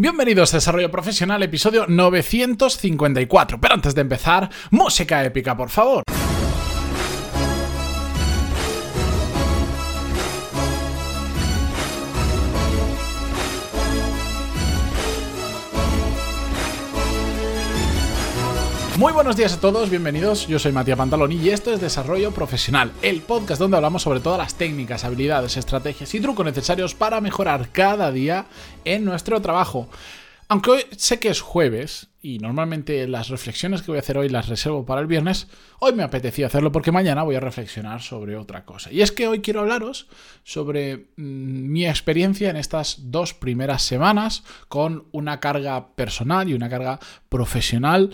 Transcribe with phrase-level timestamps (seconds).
[0.00, 3.60] Bienvenidos a Desarrollo Profesional, episodio 954.
[3.60, 6.04] Pero antes de empezar, música épica, por favor.
[18.98, 20.48] Muy buenos días a todos, bienvenidos.
[20.48, 24.40] Yo soy Matías Pantaloni y esto es Desarrollo Profesional, el podcast donde hablamos sobre todas
[24.40, 28.46] las técnicas, habilidades, estrategias y trucos necesarios para mejorar cada día
[28.84, 29.88] en nuestro trabajo.
[30.48, 34.30] Aunque hoy sé que es jueves y normalmente las reflexiones que voy a hacer hoy
[34.30, 35.46] las reservo para el viernes,
[35.78, 38.90] hoy me apetecía hacerlo porque mañana voy a reflexionar sobre otra cosa.
[38.90, 40.08] Y es que hoy quiero hablaros
[40.42, 46.68] sobre mm, mi experiencia en estas dos primeras semanas con una carga personal y una
[46.68, 48.10] carga profesional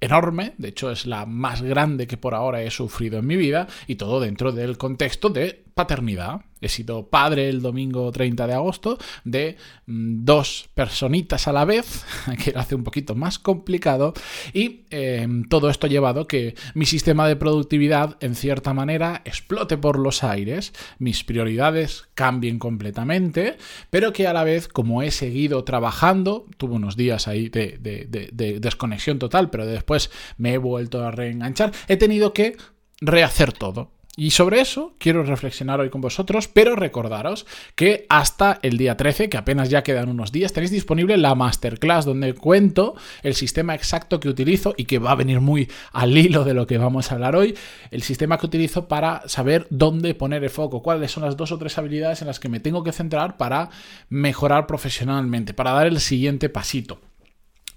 [0.00, 3.66] enorme, de hecho es la más grande que por ahora he sufrido en mi vida
[3.86, 6.42] y todo dentro del contexto de paternidad.
[6.64, 12.04] He sido padre el domingo 30 de agosto de mm, dos personitas a la vez,
[12.42, 14.14] que lo hace un poquito más complicado,
[14.54, 19.76] y em, todo esto ha llevado que mi sistema de productividad, en cierta manera, explote
[19.76, 23.58] por los aires, mis prioridades cambien completamente,
[23.90, 28.60] pero que a la vez, como he seguido trabajando, tuve unos días ahí de, de
[28.60, 32.56] desconexión total, pero después me he vuelto a reenganchar, he tenido que
[33.00, 33.90] rehacer todo.
[34.16, 39.28] Y sobre eso quiero reflexionar hoy con vosotros, pero recordaros que hasta el día 13,
[39.28, 44.20] que apenas ya quedan unos días, tenéis disponible la masterclass donde cuento el sistema exacto
[44.20, 47.16] que utilizo y que va a venir muy al hilo de lo que vamos a
[47.16, 47.56] hablar hoy,
[47.90, 51.58] el sistema que utilizo para saber dónde poner el foco, cuáles son las dos o
[51.58, 53.70] tres habilidades en las que me tengo que centrar para
[54.10, 57.00] mejorar profesionalmente, para dar el siguiente pasito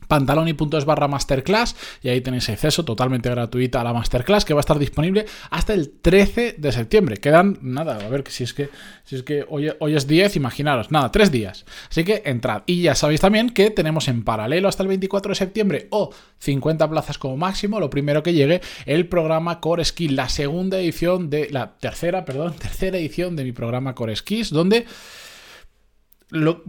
[0.08, 4.62] pantaloni.es barra masterclass y ahí tenéis acceso totalmente gratuita a la masterclass que va a
[4.62, 7.18] estar disponible hasta el 13 de septiembre.
[7.18, 8.70] Quedan, nada, a ver si es que,
[9.04, 11.66] si es que hoy, hoy es 10, imaginaros, nada, tres días.
[11.90, 12.64] Así que entrad.
[12.66, 16.90] Y ya sabéis también que tenemos en paralelo hasta el 24 de septiembre o 50
[16.90, 21.50] plazas como máximo, lo primero que llegue, el programa Core Skill, la segunda edición de,
[21.52, 24.86] la tercera, perdón, tercera edición de mi programa Core Skills, donde,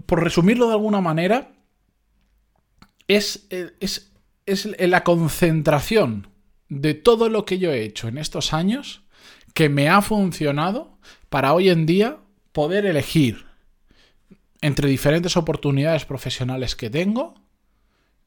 [0.06, 1.52] por resumirlo de alguna manera,
[3.08, 4.10] es, es,
[4.78, 6.28] la concentración
[6.68, 9.02] de todo lo que yo he hecho en estos años
[9.54, 10.98] que me ha funcionado
[11.28, 12.18] para hoy en día
[12.52, 13.46] poder elegir
[14.60, 17.34] entre diferentes oportunidades profesionales que tengo,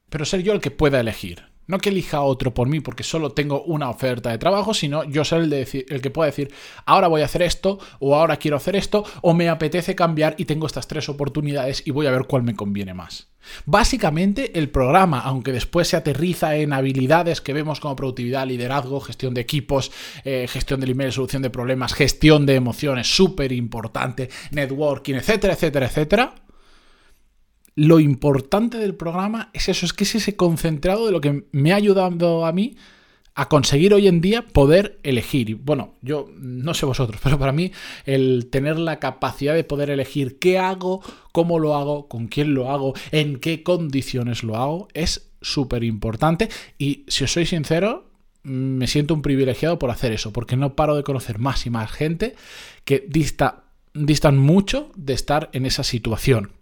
[0.08, 1.51] pero ser yo el que pueda elegir.
[1.72, 5.24] No que elija otro por mí porque solo tengo una oferta de trabajo, sino yo
[5.24, 6.52] ser el, de el que pueda decir,
[6.84, 10.44] ahora voy a hacer esto, o ahora quiero hacer esto, o me apetece cambiar y
[10.44, 13.28] tengo estas tres oportunidades y voy a ver cuál me conviene más.
[13.64, 19.32] Básicamente el programa, aunque después se aterriza en habilidades que vemos como productividad, liderazgo, gestión
[19.32, 19.92] de equipos,
[20.26, 25.86] eh, gestión del email, solución de problemas, gestión de emociones, súper importante, networking, etcétera, etcétera,
[25.86, 26.34] etcétera,
[27.74, 31.72] lo importante del programa es eso, es que es ese concentrado de lo que me
[31.72, 32.76] ha ayudado a mí
[33.34, 35.50] a conseguir hoy en día poder elegir.
[35.50, 37.72] Y bueno, yo no sé vosotros, pero para mí
[38.04, 42.70] el tener la capacidad de poder elegir qué hago, cómo lo hago, con quién lo
[42.70, 46.48] hago, en qué condiciones lo hago, es súper importante.
[46.78, 48.10] Y si os soy sincero,
[48.42, 51.90] me siento un privilegiado por hacer eso, porque no paro de conocer más y más
[51.90, 52.34] gente
[52.84, 56.52] que dista, distan mucho de estar en esa situación.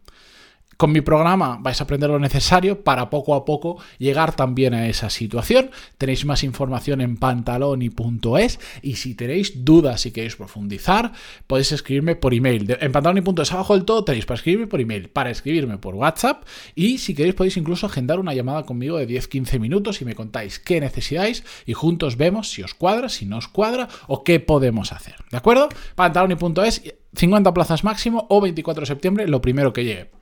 [0.80, 4.88] Con mi programa vais a aprender lo necesario para poco a poco llegar también a
[4.88, 5.70] esa situación.
[5.98, 11.12] Tenéis más información en pantaloni.es y si tenéis dudas y queréis profundizar,
[11.46, 12.78] podéis escribirme por email.
[12.80, 16.96] En pantaloni.es abajo del todo tenéis para escribirme por email, para escribirme por WhatsApp y
[16.96, 20.80] si queréis podéis incluso agendar una llamada conmigo de 10-15 minutos y me contáis qué
[20.80, 25.16] necesitáis y juntos vemos si os cuadra, si no os cuadra o qué podemos hacer.
[25.30, 25.68] ¿De acuerdo?
[25.94, 30.19] Pantaloni.es 50 plazas máximo o 24 de septiembre, lo primero que llegue.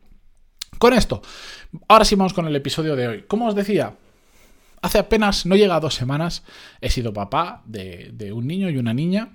[0.79, 1.23] Con esto,
[1.89, 3.25] ahora sí vamos con el episodio de hoy.
[3.27, 3.95] Como os decía,
[4.83, 6.45] hace apenas, no llega a dos semanas,
[6.81, 9.31] he sido papá de, un niño y una niña.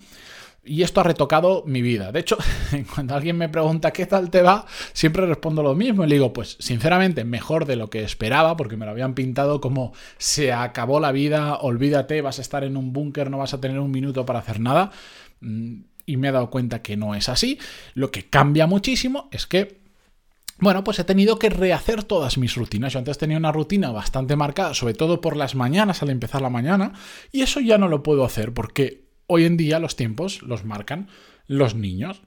[0.66, 2.14] Y esto ha retocado mi vida.
[2.14, 2.38] De hecho,
[2.96, 6.06] cuando alguien me pregunta qué tal te va, siempre respondo lo mismo.
[6.06, 9.60] Y le digo, pues sinceramente, mejor de lo que esperaba, porque me lo habían pintado
[9.60, 13.60] como se acabó la vida, olvídate, vas a estar en un búnker, no vas a
[13.60, 14.92] tener un minuto para hacer nada.
[15.42, 17.60] Mm, y me he dado cuenta que no es así.
[17.94, 19.82] Lo que cambia muchísimo es que
[20.59, 22.94] bueno, pues he tenido que rehacer todas mis rutinas.
[22.94, 26.50] Yo antes tenía una rutina bastante marcada, sobre todo por las mañanas, al empezar la
[26.50, 26.94] mañana,
[27.31, 31.07] y eso ya no lo puedo hacer porque hoy en día los tiempos los marcan
[31.47, 32.21] los niños.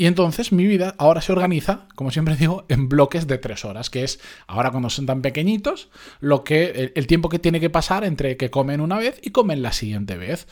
[0.00, 3.90] Y entonces mi vida ahora se organiza, como siempre digo, en bloques de tres horas,
[3.90, 8.04] que es ahora cuando son tan pequeñitos, lo que, el, tiempo que tiene que pasar
[8.04, 10.46] entre que comen una vez y comen la siguiente vez.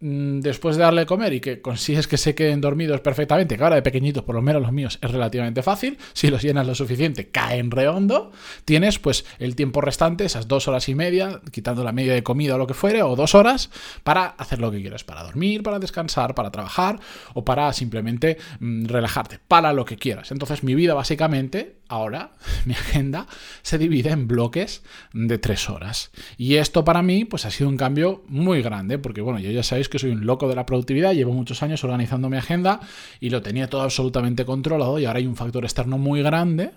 [0.00, 3.64] Mm, después de darle de comer y que consigues que se queden dormidos perfectamente, que
[3.64, 6.76] ahora de pequeñitos, por lo menos los míos, es relativamente fácil, si los llenas lo
[6.76, 8.30] suficiente, caen redondo,
[8.64, 12.54] tienes pues el tiempo restante, esas dos horas y media, quitando la media de comida
[12.54, 13.70] o lo que fuere, o dos horas,
[14.04, 17.00] para hacer lo que quieres, para dormir, para descansar, para trabajar
[17.34, 20.30] o para simplemente mm, relajarte, para lo que quieras.
[20.30, 22.30] Entonces mi vida básicamente ahora
[22.66, 23.26] mi agenda
[23.62, 26.12] se divide en bloques de tres horas.
[26.36, 29.64] Y esto para mí pues ha sido un cambio muy grande, porque bueno, yo ya
[29.64, 32.80] sabéis que soy un loco de la productividad, llevo muchos años organizando mi agenda
[33.20, 36.72] y lo tenía todo absolutamente controlado y ahora hay un factor externo muy grande,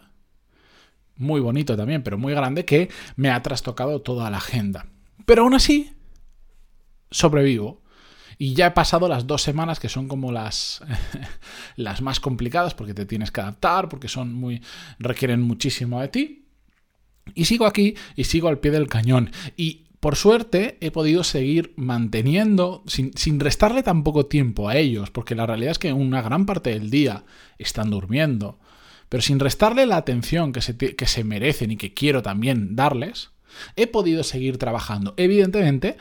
[1.17, 4.87] muy bonito también, pero muy grande, que me ha trastocado toda la agenda.
[5.25, 5.93] Pero aún así,
[7.11, 7.81] sobrevivo.
[8.37, 10.81] Y ya he pasado las dos semanas que son como las,
[11.75, 14.61] las más complicadas porque te tienes que adaptar, porque son muy.
[14.97, 16.45] requieren muchísimo de ti.
[17.35, 19.31] Y sigo aquí y sigo al pie del cañón.
[19.57, 25.35] Y por suerte he podido seguir manteniendo, sin, restarle tan poco tiempo a ellos, porque
[25.35, 27.23] la realidad es que una gran parte del día
[27.57, 28.59] están durmiendo,
[29.07, 33.29] pero sin restarle la atención que se, que se merecen y que quiero también darles,
[33.75, 35.13] he podido seguir trabajando.
[35.17, 35.97] Evidentemente,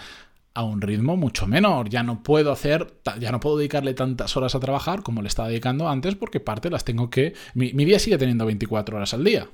[0.54, 1.88] a un ritmo mucho menor.
[1.88, 5.48] Ya no puedo hacer, ya no puedo dedicarle tantas horas a trabajar como le estaba
[5.48, 7.34] dedicando antes porque parte las tengo que...
[7.54, 9.48] Mi, día sigue teniendo 24 horas al día.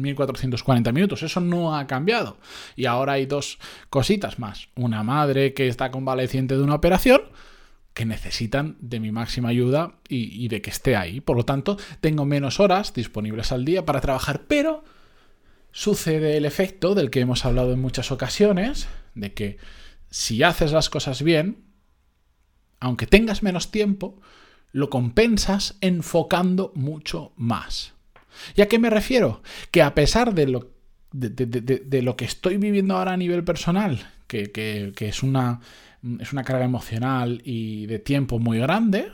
[0.00, 2.38] 1440 minutos, eso no ha cambiado.
[2.76, 3.58] Y ahora hay dos
[3.90, 4.68] cositas más.
[4.74, 7.22] Una madre que está convaleciente de una operación
[7.94, 11.20] que necesitan de mi máxima ayuda y, y de que esté ahí.
[11.20, 14.84] Por lo tanto, tengo menos horas disponibles al día para trabajar, pero
[15.72, 19.58] sucede el efecto del que hemos hablado en muchas ocasiones, de que
[20.10, 21.64] si haces las cosas bien,
[22.80, 24.20] aunque tengas menos tiempo,
[24.72, 27.94] lo compensas enfocando mucho más.
[28.54, 29.42] ¿Y a qué me refiero?
[29.70, 30.70] Que a pesar de lo,
[31.12, 35.60] de, lo que estoy viviendo ahora a nivel personal, que, es, una,
[36.20, 39.10] es una carga emocional y de tiempo muy grande,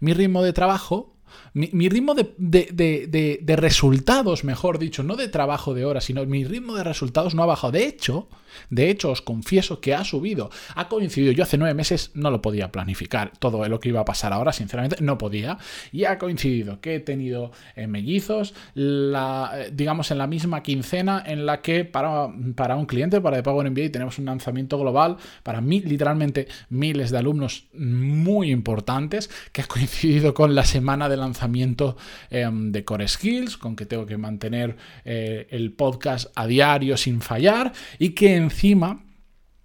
[0.00, 1.15] mi ritmo de trabajo
[1.52, 6.84] mi, ritmo de, resultados, mejor dicho, no de trabajo de horas, sino mi ritmo de
[6.84, 7.72] resultados no ha bajado.
[7.72, 8.28] De hecho,
[8.70, 10.50] de hecho, os confieso que ha subido.
[10.74, 11.32] Ha coincidido.
[11.32, 13.32] Yo hace nueve meses no lo podía planificar.
[13.38, 15.58] Todo lo que iba a pasar ahora, sinceramente, no podía.
[15.92, 21.46] Y ha coincidido que he tenido eh, mellizos, eh, digamos, en la misma quincena en
[21.46, 25.16] la que para, para un cliente, para de pago en MBA, tenemos un lanzamiento global
[25.42, 31.15] para mí, literalmente miles de alumnos muy importantes, que ha coincidido con la semana de
[31.16, 31.96] lanzamiento
[32.30, 37.20] Em, de Core Skills, con que tengo que mantener eh, el podcast a diario sin
[37.20, 39.04] fallar y que encima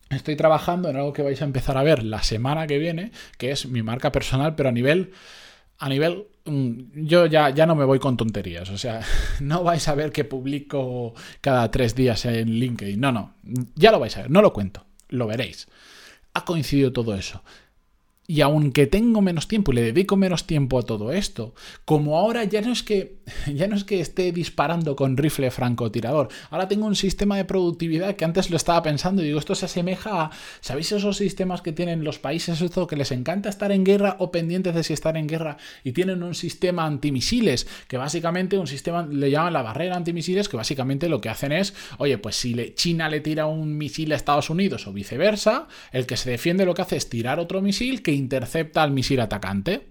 [0.10, 3.52] estoy trabajando en algo que vais a empezar a ver la semana que viene, que
[3.52, 5.12] es mi marca personal, pero a nivel
[5.80, 9.02] a nivel mm, yo ya, ya no me voy con tonterías, o sea,
[9.40, 13.34] no vais a ver que publico cada tres días en LinkedIn, no, no,
[13.76, 15.68] ya lo vais a ver, no lo cuento, lo veréis.
[16.34, 17.44] Ha coincidido todo eso.
[18.32, 22.46] Y aunque tengo menos tiempo y le dedico menos tiempo a todo esto, como ahora
[22.46, 23.18] ya no es que
[23.54, 28.16] ya no es que esté disparando con rifle francotirador, ahora tengo un sistema de productividad
[28.16, 30.32] que antes lo estaba pensando y digo, esto se asemeja a,
[30.62, 34.32] ¿sabéis esos sistemas que tienen los países esto que les encanta estar en guerra o
[34.32, 39.06] pendientes de si estar en guerra y tienen un sistema antimisiles, que básicamente un sistema
[39.12, 43.10] le llaman la barrera antimisiles, que básicamente lo que hacen es, oye, pues si China
[43.10, 46.84] le tira un misil a Estados Unidos o viceversa, el que se defiende lo que
[46.84, 49.90] hace es tirar otro misil que intercepta al misil atacante.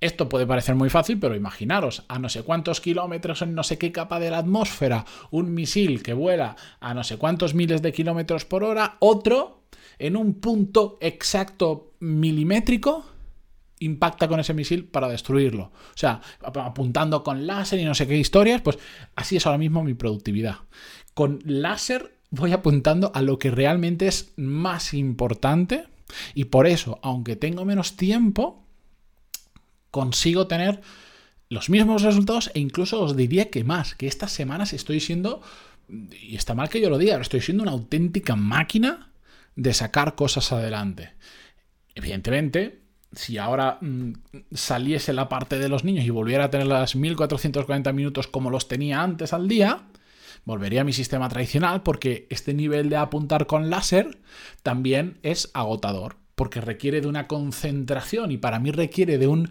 [0.00, 3.78] Esto puede parecer muy fácil, pero imaginaros, a no sé cuántos kilómetros en no sé
[3.78, 7.92] qué capa de la atmósfera, un misil que vuela a no sé cuántos miles de
[7.92, 9.62] kilómetros por hora, otro
[9.98, 13.06] en un punto exacto milimétrico
[13.78, 15.64] impacta con ese misil para destruirlo.
[15.64, 18.78] O sea, apuntando con láser y no sé qué historias, pues
[19.14, 20.56] así es ahora mismo mi productividad.
[21.14, 25.86] Con láser voy apuntando a lo que realmente es más importante
[26.34, 28.64] y por eso, aunque tengo menos tiempo,
[29.90, 30.80] consigo tener
[31.48, 35.42] los mismos resultados e incluso os diría que más, que estas semanas estoy siendo,
[35.88, 39.10] y está mal que yo lo diga, estoy siendo una auténtica máquina
[39.54, 41.12] de sacar cosas adelante.
[41.94, 42.80] Evidentemente,
[43.12, 44.12] si ahora mm,
[44.52, 48.68] saliese la parte de los niños y volviera a tener las 1440 minutos como los
[48.68, 49.82] tenía antes al día,
[50.46, 54.18] volvería a mi sistema tradicional porque este nivel de apuntar con láser
[54.62, 59.50] también es agotador, porque requiere de una concentración y para mí requiere de un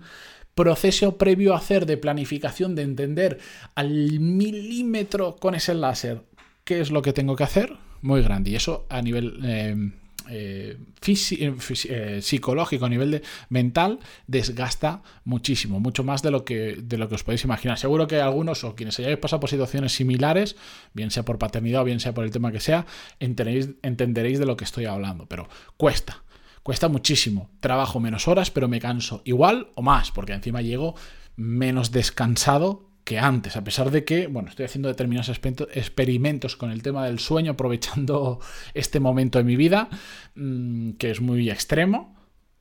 [0.56, 3.40] proceso previo a hacer de planificación, de entender
[3.76, 6.24] al milímetro con ese láser
[6.64, 8.52] qué es lo que tengo que hacer, muy grande.
[8.52, 9.92] Y eso a nivel eh,
[10.30, 10.78] eh,
[11.08, 17.10] eh, psicológico, a nivel de, mental, desgasta muchísimo, mucho más de lo, que, de lo
[17.10, 17.78] que os podéis imaginar.
[17.78, 20.56] Seguro que algunos o quienes hayáis pasado por situaciones similares,
[20.94, 22.86] bien sea por paternidad o bien sea por el tema que sea,
[23.20, 26.24] entenderéis de lo que estoy hablando, pero cuesta
[26.66, 27.52] Cuesta muchísimo.
[27.60, 30.96] Trabajo menos horas, pero me canso igual o más, porque encima llego
[31.36, 36.82] menos descansado que antes, a pesar de que, bueno, estoy haciendo determinados experimentos con el
[36.82, 38.40] tema del sueño, aprovechando
[38.74, 39.90] este momento de mi vida,
[40.34, 42.16] mm, que es muy extremo,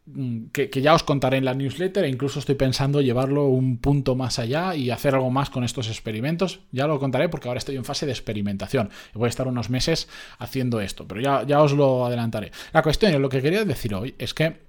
[0.05, 4.17] mm, que, ya os contaré en la newsletter e incluso estoy pensando llevarlo un punto
[4.17, 6.61] más allá y hacer algo más con estos experimentos.
[6.73, 10.09] Ya lo contaré porque ahora estoy en fase de experimentación voy a estar unos meses
[10.39, 12.53] haciendo esto, pero ya, ya os lo adelantaré.
[12.75, 14.61] La cuestión, lo que quería decir hoy es que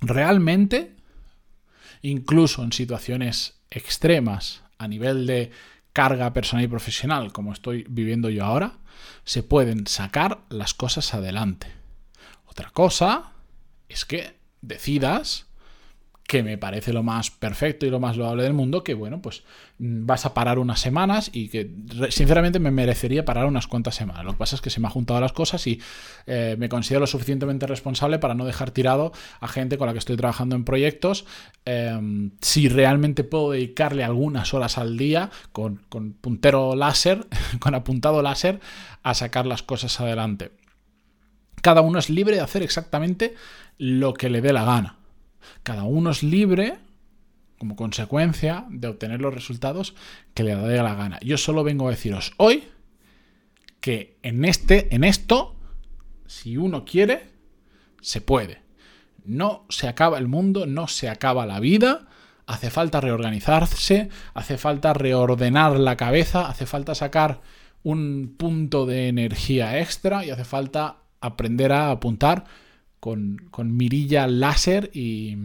[0.00, 0.96] realmente,
[2.00, 5.50] incluso en situaciones extremas a nivel de
[5.92, 8.78] carga personal y profesional, como estoy viviendo yo ahora,
[9.24, 11.72] se pueden sacar las cosas adelante.
[12.46, 13.32] Otra cosa
[13.88, 15.47] es que decidas
[16.28, 19.44] que me parece lo más perfecto y lo más loable del mundo, que bueno, pues
[19.78, 21.70] mm, vas a parar unas semanas y que
[22.10, 24.26] sinceramente me merecería parar unas cuantas semanas.
[24.26, 25.80] Lo que pasa es que se me han juntado las cosas y
[26.26, 30.00] eh, me considero lo suficientemente responsable para no dejar tirado a gente con la que
[30.00, 31.24] estoy trabajando en proyectos.
[31.64, 37.26] Em, si realmente puedo dedicarle algunas horas al día con, con puntero láser,
[37.58, 38.60] con apuntado láser,
[39.02, 40.50] a sacar las cosas adelante.
[41.62, 43.34] Cada uno es libre de hacer exactamente
[43.78, 44.97] lo que le dé la gana.
[45.62, 46.78] Cada uno es libre,
[47.58, 49.94] como consecuencia, de obtener los resultados
[50.34, 51.18] que le dé la gana.
[51.22, 52.64] Yo solo vengo a deciros hoy
[53.80, 55.56] que en, este, en esto,
[56.26, 57.30] si uno quiere,
[58.00, 58.62] se puede.
[59.24, 62.06] No se acaba el mundo, no se acaba la vida.
[62.46, 67.42] Hace falta reorganizarse, hace falta reordenar la cabeza, hace falta sacar
[67.82, 72.44] un punto de energía extra y hace falta aprender a apuntar
[73.00, 75.36] con, mirilla láser y,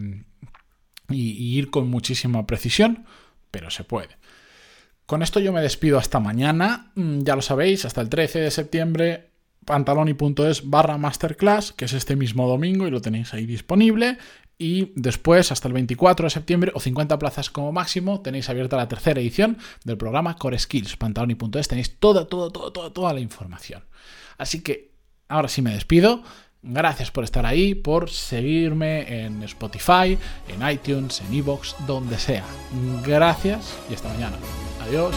[1.10, 3.06] ir con muchísima precisión,
[3.52, 4.18] pero se puede.
[5.06, 8.52] Con esto yo me despido hasta mañana, mm, ya lo sabéis, hasta el 13 de
[8.52, 9.30] septiembre
[9.66, 14.18] pantaloni.es barra masterclass, que es este mismo domingo y lo tenéis ahí disponible.
[14.58, 18.88] Y después, hasta el 24 de septiembre, o 50 plazas como máximo, tenéis abierta la
[18.88, 20.96] tercera edición del programa Core Skills.
[20.96, 23.84] Pantaloni.es tenéis toda, toda, toda, toda, toda la información.
[24.38, 24.92] Así que
[25.28, 26.24] ahora sí me despido.
[26.66, 30.18] Gracias por estar ahí, por seguirme en Spotify,
[30.48, 32.46] en iTunes, en Evox, donde sea.
[33.06, 34.38] Gracias y hasta mañana.
[34.82, 35.14] Adiós.